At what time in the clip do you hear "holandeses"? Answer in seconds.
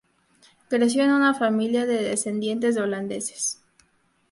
2.81-3.61